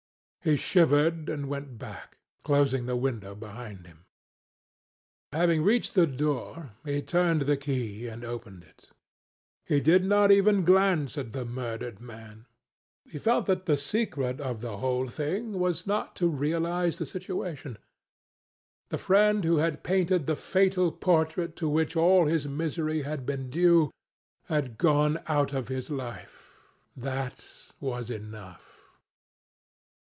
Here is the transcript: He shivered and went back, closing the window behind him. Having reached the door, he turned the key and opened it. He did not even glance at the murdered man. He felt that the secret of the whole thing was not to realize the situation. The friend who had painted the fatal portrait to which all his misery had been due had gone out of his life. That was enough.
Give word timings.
He 0.43 0.57
shivered 0.57 1.29
and 1.29 1.47
went 1.47 1.77
back, 1.77 2.17
closing 2.43 2.87
the 2.87 2.95
window 2.95 3.35
behind 3.35 3.85
him. 3.85 4.05
Having 5.31 5.61
reached 5.61 5.93
the 5.93 6.07
door, 6.07 6.71
he 6.83 7.03
turned 7.03 7.43
the 7.43 7.55
key 7.57 8.07
and 8.07 8.23
opened 8.25 8.63
it. 8.63 8.89
He 9.67 9.79
did 9.79 10.03
not 10.03 10.31
even 10.31 10.65
glance 10.65 11.15
at 11.15 11.31
the 11.31 11.45
murdered 11.45 11.99
man. 12.01 12.47
He 13.05 13.19
felt 13.19 13.45
that 13.45 13.67
the 13.67 13.77
secret 13.77 14.41
of 14.41 14.61
the 14.61 14.77
whole 14.77 15.07
thing 15.09 15.59
was 15.59 15.85
not 15.85 16.15
to 16.15 16.27
realize 16.27 16.97
the 16.97 17.05
situation. 17.05 17.77
The 18.89 18.97
friend 18.97 19.43
who 19.43 19.57
had 19.57 19.83
painted 19.83 20.25
the 20.25 20.35
fatal 20.35 20.91
portrait 20.91 21.55
to 21.57 21.69
which 21.69 21.95
all 21.95 22.25
his 22.25 22.47
misery 22.47 23.03
had 23.03 23.27
been 23.27 23.51
due 23.51 23.91
had 24.45 24.79
gone 24.79 25.19
out 25.27 25.53
of 25.53 25.67
his 25.67 25.91
life. 25.91 26.49
That 26.97 27.45
was 27.79 28.09
enough. 28.09 28.69